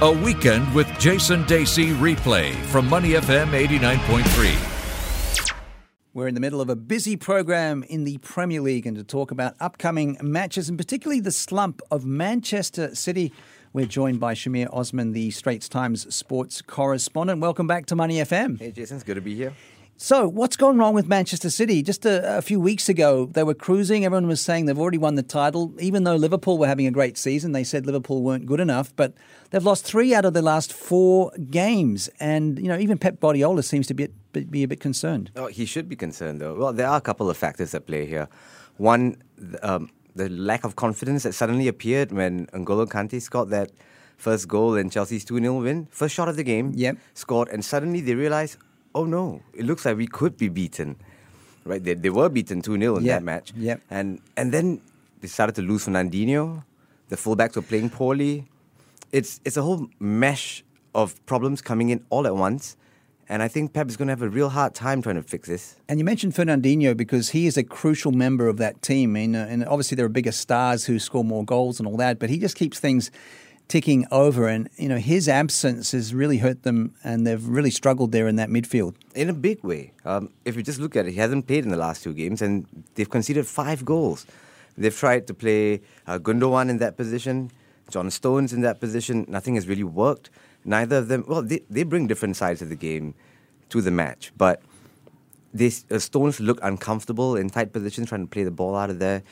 [0.00, 5.52] A Weekend with Jason Dacey replay from Money FM 89.3.
[6.14, 9.32] We're in the middle of a busy program in the Premier League and to talk
[9.32, 13.32] about upcoming matches and particularly the slump of Manchester City.
[13.72, 17.40] We're joined by Shamir Osman, the Straits Times sports correspondent.
[17.40, 18.60] Welcome back to Money FM.
[18.60, 19.52] Hey, Jason, it's good to be here.
[20.00, 21.82] So, what's gone wrong with Manchester City?
[21.82, 24.04] Just a, a, few weeks ago, they were cruising.
[24.04, 25.74] Everyone was saying they've already won the title.
[25.80, 28.94] Even though Liverpool were having a great season, they said Liverpool weren't good enough.
[28.94, 29.14] But
[29.50, 32.08] they've lost three out of their last four games.
[32.20, 35.32] And, you know, even Pep Guardiola seems to be, be a bit concerned.
[35.34, 36.54] Oh, he should be concerned, though.
[36.54, 38.28] Well, there are a couple of factors at play here.
[38.76, 39.20] One,
[39.64, 43.72] um, the lack of confidence that suddenly appeared when N'Golo Kante scored that
[44.16, 45.88] first goal in Chelsea's 2 0 win.
[45.90, 46.98] First shot of the game, yep.
[47.14, 48.58] scored, and suddenly they realized,
[48.98, 50.96] oh no, it looks like we could be beaten.
[51.64, 51.82] Right?
[51.82, 53.16] They, they were beaten 2 0 in yep.
[53.16, 53.52] that match.
[53.56, 53.80] Yep.
[53.90, 54.80] And, and then
[55.20, 56.64] they started to lose Fernandinho.
[57.08, 58.46] The fullbacks were playing poorly.
[59.12, 62.76] It's, it's a whole mesh of problems coming in all at once.
[63.28, 65.48] And I think Pep is going to have a real hard time trying to fix
[65.48, 65.76] this.
[65.88, 69.12] And you mentioned Fernandinho because he is a crucial member of that team.
[69.12, 72.18] Mean, uh, and obviously there are bigger stars who score more goals and all that,
[72.18, 73.10] but he just keeps things
[73.68, 74.48] ticking over.
[74.48, 78.36] And, you know, his absence has really hurt them and they've really struggled there in
[78.36, 78.94] that midfield.
[79.14, 79.92] In a big way.
[80.04, 82.42] Um, if you just look at it, he hasn't played in the last two games
[82.42, 84.26] and they've conceded five goals.
[84.76, 87.50] They've tried to play uh, Gundogan in that position,
[87.90, 89.26] John Stones in that position.
[89.28, 90.30] Nothing has really worked.
[90.64, 93.14] Neither of them, well, they, they bring different sides of the game
[93.70, 94.62] to the match, but
[95.60, 99.22] uh, Stones look uncomfortable in tight positions, trying to play the ball out of there.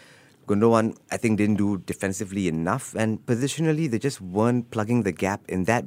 [0.47, 5.41] Gundogan, I think, didn't do defensively enough, and positionally, they just weren't plugging the gap
[5.49, 5.85] in that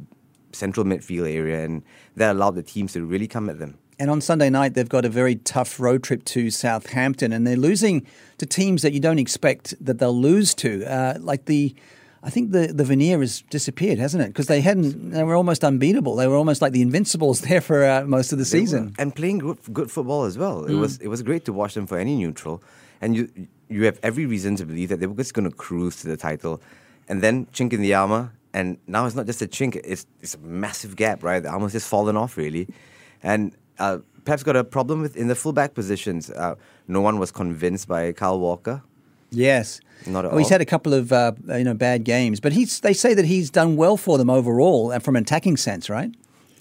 [0.51, 1.83] central midfield area, and
[2.15, 3.77] that allowed the teams to really come at them.
[3.99, 7.57] And on Sunday night, they've got a very tough road trip to Southampton, and they're
[7.57, 8.05] losing
[8.37, 11.75] to teams that you don't expect that they'll lose to, uh, like the.
[12.21, 14.27] I think the, the veneer has disappeared, hasn't it?
[14.27, 16.17] Because they hadn't, they were almost unbeatable.
[16.17, 19.37] They were almost like the Invincibles there for uh, most of the season, and playing
[19.37, 20.63] good, good football as well.
[20.63, 20.71] Mm.
[20.71, 22.61] It was it was great to watch them for any neutral,
[22.99, 25.97] and you you have every reason to believe that they were just going to cruise
[25.97, 26.61] to the title,
[27.07, 30.35] and then chink in the armor, and now it's not just a chink; it's it's
[30.35, 31.41] a massive gap, right?
[31.41, 32.67] The armor's just fallen off, really,
[33.23, 36.29] and uh, Pep's got a problem with in the fullback positions.
[36.29, 36.55] Uh,
[36.87, 38.81] no one was convinced by Kyle Walker.
[39.31, 42.51] Yes, not at well, He's had a couple of uh, you know bad games, but
[42.51, 45.89] he's they say that he's done well for them overall and from an attacking sense,
[45.89, 46.11] right?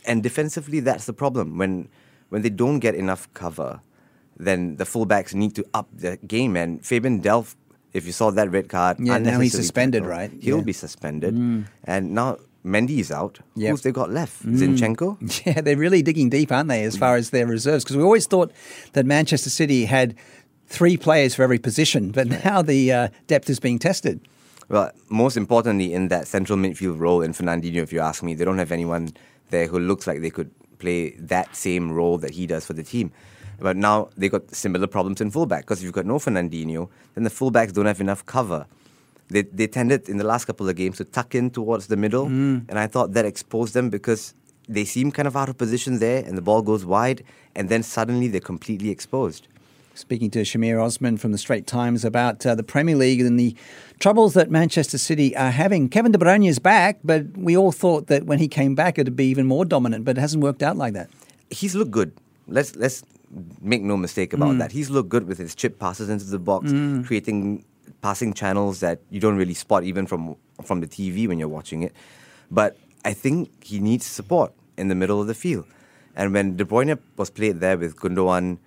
[0.07, 1.89] And defensively, that's the problem when
[2.29, 3.81] when they don't get enough cover
[4.39, 6.57] then the fullbacks need to up the game.
[6.57, 7.55] And Fabian Delph,
[7.93, 10.31] if you saw that red card, yeah, now he's suspended, right?
[10.41, 10.65] He'll yeah.
[10.65, 11.35] be suspended.
[11.35, 11.67] Mm.
[11.85, 13.39] And now Mendy is out.
[13.57, 13.71] Yep.
[13.71, 14.47] Who's they got left?
[14.47, 14.77] Mm.
[14.77, 15.47] Zinchenko?
[15.47, 17.85] Yeah, they're really digging deep, aren't they, as far as their reserves?
[17.85, 18.53] Because we always thought
[18.93, 20.15] that Manchester City had
[20.67, 24.21] three players for every position, but now the uh, depth is being tested.
[24.69, 28.45] Well, most importantly, in that central midfield role in Fernandinho, if you ask me, they
[28.45, 29.11] don't have anyone
[29.49, 32.83] there who looks like they could play that same role that he does for the
[32.83, 33.11] team.
[33.59, 37.25] But now they got similar problems in fullback because if you've got no Fernandinho, then
[37.25, 38.67] the fullbacks don't have enough cover.
[39.29, 42.27] They, they tended in the last couple of games to tuck in towards the middle,
[42.27, 42.65] mm.
[42.69, 44.33] and I thought that exposed them because
[44.69, 47.25] they seem kind of out of position there, and the ball goes wide,
[47.55, 49.47] and then suddenly they're completely exposed.
[49.95, 53.57] Speaking to Shamir Osman from the Straits Times about uh, the Premier League and the
[53.99, 55.89] troubles that Manchester City are having.
[55.89, 59.17] Kevin De Bruyne is back, but we all thought that when he came back it'd
[59.17, 61.11] be even more dominant, but it hasn't worked out like that.
[61.51, 62.13] He's looked good.
[62.47, 63.03] Let's let's
[63.61, 64.59] make no mistake about Mm.
[64.59, 64.73] that.
[64.73, 67.05] He's looked good with his chip passes into the box, Mm.
[67.07, 67.65] creating
[68.01, 71.83] passing channels that you don't really spot even from from the TV when you're watching
[71.83, 71.93] it.
[72.51, 75.65] But I think he needs support in the middle of the field.
[76.17, 78.59] And when De Bruyne was played there with Gundogan,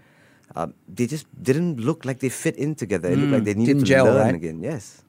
[0.55, 3.09] uh, they just didn't look like they fit in together.
[3.09, 3.33] It looked Mm.
[3.33, 4.35] like they needed Didn't to gel, learn right?
[4.35, 4.61] again.
[4.61, 5.01] Yes.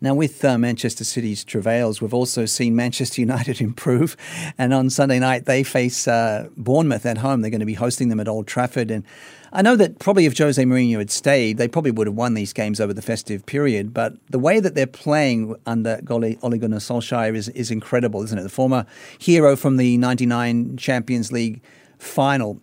[0.00, 4.16] Now, with uh, Manchester City's travails, we've also seen Manchester United improve.
[4.58, 7.40] And on Sunday night, they face uh, Bournemouth at home.
[7.40, 8.90] They're going to be hosting them at Old Trafford.
[8.90, 9.04] And
[9.52, 12.52] I know that probably if Jose Mourinho had stayed, they probably would have won these
[12.52, 13.94] games over the festive period.
[13.94, 18.42] But the way that they're playing under Ole Gunnar Solskjaer is, is incredible, isn't it?
[18.42, 18.84] The former
[19.18, 21.62] hero from the 99 Champions League
[21.98, 22.60] final.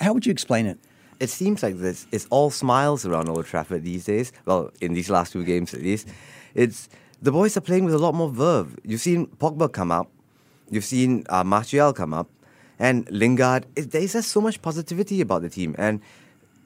[0.00, 0.78] How would you explain it?
[1.20, 2.06] It seems like this.
[2.12, 4.32] It's all smiles around Old Trafford these days.
[4.44, 6.08] Well, in these last two games at least,
[6.54, 6.88] it's
[7.20, 8.76] the boys are playing with a lot more verve.
[8.84, 10.10] You've seen Pogba come up,
[10.70, 12.28] you've seen uh, Martial come up,
[12.78, 13.66] and Lingard.
[13.74, 16.00] It, there's just so much positivity about the team, and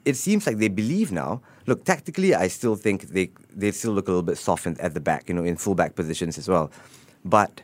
[0.05, 1.41] it seems like they believe now.
[1.65, 4.93] Look, tactically, I still think they they still look a little bit soft in, at
[4.93, 6.71] the back, you know, in fullback positions as well.
[7.25, 7.63] But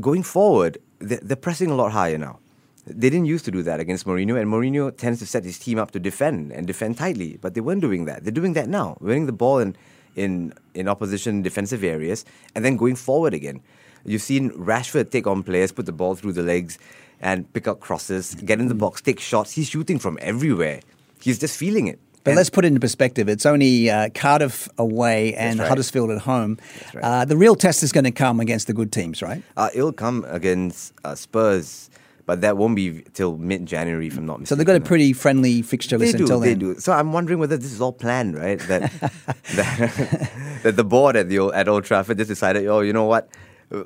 [0.00, 2.40] going forward, they're, they're pressing a lot higher now.
[2.86, 5.78] They didn't used to do that against Mourinho, and Mourinho tends to set his team
[5.78, 7.38] up to defend and defend tightly.
[7.40, 8.24] But they weren't doing that.
[8.24, 9.76] They're doing that now, winning the ball in
[10.16, 13.60] in in opposition defensive areas, and then going forward again.
[14.06, 16.78] You've seen Rashford take on players, put the ball through the legs,
[17.22, 19.52] and pick up crosses, get in the box, take shots.
[19.52, 20.80] He's shooting from everywhere.
[21.22, 21.98] He's just feeling it.
[22.22, 23.28] But And- let's put it into perspective.
[23.30, 25.68] It's only uh, Cardiff away and right.
[25.68, 26.58] Huddersfield at home.
[26.92, 27.02] right.
[27.04, 29.42] Uh, the real test is going to come against the good teams, right?
[29.56, 31.88] Uh, it'll come against uh, Spurs,
[32.26, 35.12] but that won't be till mid January, if I'm not So they've got a pretty
[35.12, 36.58] friendly fixture They list do, until they then.
[36.58, 36.80] do.
[36.80, 38.58] So I'm wondering whether this is all planned, right?
[38.60, 38.92] That
[39.54, 43.04] that, that the board at the old, at Old Trafford just decided, oh, you know
[43.04, 43.28] what,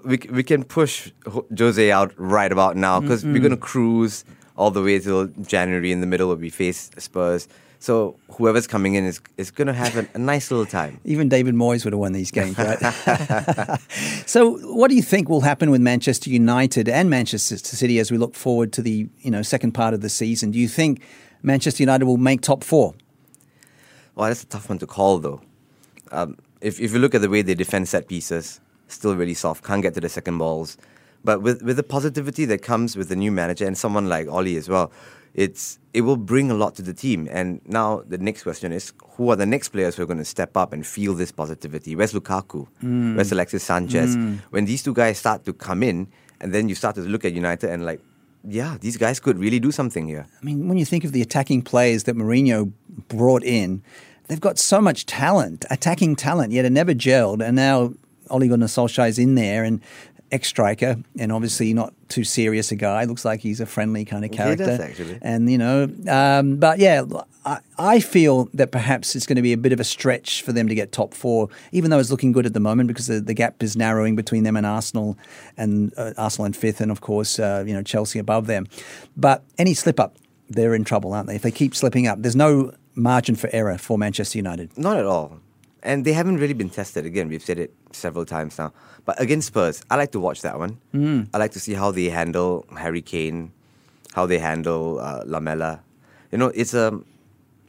[0.05, 1.11] we we can push
[1.57, 4.25] Jose out right about now because we're going to cruise
[4.57, 7.49] all the way till January in the middle where we face Spurs.
[7.81, 11.01] So whoever's coming in is is going to have a, a nice little time.
[11.05, 12.79] Even David Moyes would have won these games, right?
[14.27, 18.19] so, what do you think will happen with Manchester United and Manchester City as we
[18.19, 20.51] look forward to the you know second part of the season?
[20.51, 21.03] Do you think
[21.43, 22.95] Manchester United will make top four?
[24.15, 25.41] Well, that's a tough one to call, though.
[26.11, 29.65] Um, if, if you look at the way they defend set pieces, still really soft,
[29.65, 30.77] can't get to the second balls.
[31.23, 34.57] But with, with the positivity that comes with the new manager and someone like Ollie
[34.57, 34.91] as well,
[35.39, 37.29] it's it will bring a lot to the team.
[37.31, 40.25] And now the next question is, who are the next players who are going to
[40.25, 41.95] step up and feel this positivity?
[41.95, 42.67] Where's Lukaku?
[42.81, 43.15] Hmm.
[43.15, 44.17] Where's Alexis Sanchez?
[44.17, 44.37] Hmm.
[44.51, 46.09] When these two guys start to come in,
[46.41, 48.01] and then you start to look at United and like,
[48.45, 50.27] yeah, these guys could really do something here.
[50.41, 52.73] I mean, when you think of the attacking players that Mourinho
[53.07, 53.83] brought in,
[54.27, 57.47] they've got so much talent, attacking talent, yet it never gelled.
[57.47, 57.95] And now
[58.29, 59.81] Ole Gunnar Solskjaer's in there and
[60.31, 63.05] ex-striker, and obviously not too serious a guy.
[63.05, 64.65] Looks like he's a friendly kind of He character.
[64.67, 65.19] does, actually.
[65.23, 67.03] And, you know, um, but yeah,
[67.45, 70.53] I, I feel that perhaps it's going to be a bit of a stretch for
[70.53, 73.21] them to get top four, even though it's looking good at the moment because the,
[73.21, 75.17] the gap is narrowing between them and Arsenal,
[75.57, 78.67] and uh, Arsenal in fifth, and of course, uh, you know, Chelsea above them.
[79.17, 80.17] But any slip up,
[80.49, 81.37] they're in trouble, aren't they?
[81.37, 84.77] If they keep slipping up, there's no margin for error for Manchester United.
[84.77, 85.41] Not at all.
[85.89, 87.07] And they haven't really been tested.
[87.07, 88.75] Again, we've said it several times now.
[89.07, 90.77] But against Spurs, I like to watch that one.
[90.93, 91.29] Mm.
[91.33, 93.53] I like to see how they handle Harry Kane,
[94.13, 95.81] how they handle uh, Lamela.
[96.31, 97.07] You know, it's um,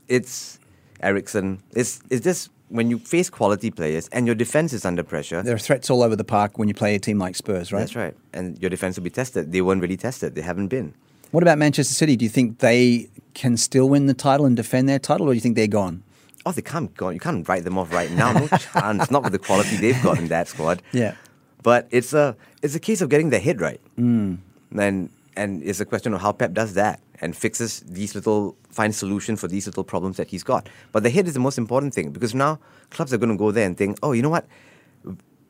[0.09, 0.59] it's
[0.99, 1.63] Eriksen.
[1.71, 5.41] It's it's just when you face quality players and your defense is under pressure.
[5.41, 7.79] There are threats all over the park when you play a team like Spurs, right?
[7.79, 8.15] That's right.
[8.33, 9.53] And your defense will be tested.
[9.53, 10.35] They weren't really tested.
[10.35, 10.93] They haven't been.
[11.31, 12.17] What about Manchester City?
[12.17, 15.35] Do you think they can still win the title and defend their title, or do
[15.35, 16.03] you think they're gone?
[16.45, 17.09] Oh, they can't go.
[17.09, 18.31] You can't write them off right now.
[18.33, 19.11] No chance.
[19.11, 20.81] Not with the quality they've got in that squad.
[20.91, 21.15] Yeah.
[21.63, 23.81] But it's a it's a case of getting their head right.
[23.97, 24.37] Mm.
[24.77, 28.97] And and it's a question of how Pep does that and fixes these little finds
[28.97, 30.69] solution for these little problems that he's got.
[30.91, 32.59] But the head is the most important thing because now
[32.89, 34.47] clubs are going to go there and think, oh, you know what,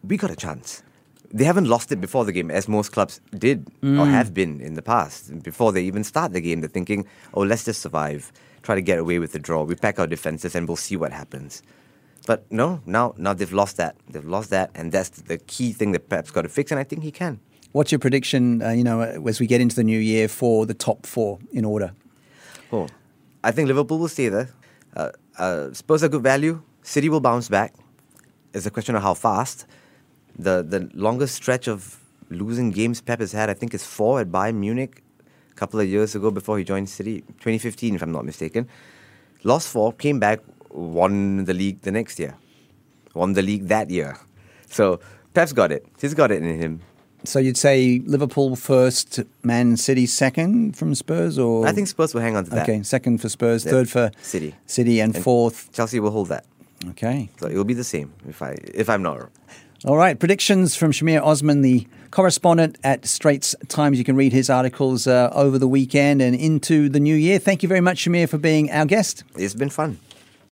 [0.03, 0.83] we got a chance.
[1.31, 4.73] They haven't lost it before the game, as most clubs did or have been in
[4.73, 5.43] the past.
[5.43, 7.05] Before they even start the game, they're thinking,
[7.35, 8.31] oh, let's just survive,
[8.63, 9.63] try to get away with the draw.
[9.63, 11.61] We pack our defenses and we'll see what happens.
[12.25, 13.95] But no, now now they've lost that.
[14.09, 16.83] They've lost that, and that's the key thing that Pep's got to fix, and I
[16.83, 17.39] think he can.
[17.71, 20.73] What's your prediction, uh, you know, as we get into the new year for the
[20.73, 21.93] top four in order?
[22.71, 22.87] Oh,
[23.43, 24.49] I think Liverpool will stay there.
[24.95, 26.61] Uh, uh, Spurs are good value.
[26.83, 27.73] City will bounce back.
[28.53, 29.65] It's a question of how fast.
[30.39, 31.97] The the longest stretch of
[32.29, 35.03] losing games Pep has had, I think, is four at Bayern Munich
[35.51, 38.67] a couple of years ago before he joined City, 2015, if I'm not mistaken.
[39.43, 40.39] Lost four, came back,
[40.69, 42.35] won the league the next year,
[43.13, 44.17] won the league that year.
[44.69, 44.99] So
[45.33, 45.85] Pep's got it.
[45.99, 46.81] He's got it in him.
[47.25, 52.21] So you'd say Liverpool first, Man City second from Spurs, or I think Spurs will
[52.21, 52.63] hang on to that.
[52.69, 53.71] okay, second for Spurs, Yeah.
[53.71, 54.55] third for City.
[54.67, 55.69] City, and, And- fourth.
[55.73, 56.45] Chelsea will hold that.
[56.91, 59.31] Okay, So it will be the same if I if I'm not wrong.
[59.85, 60.19] All right.
[60.19, 63.97] Predictions from Shamir Osman, the correspondent at Straits Times.
[63.97, 67.39] You can read his articles uh, over the weekend and into the new year.
[67.39, 69.23] Thank you very much, Shamir, for being our guest.
[69.35, 69.99] It's been fun.